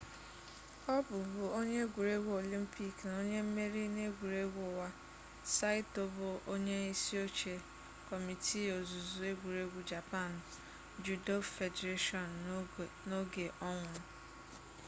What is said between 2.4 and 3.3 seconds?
olympic na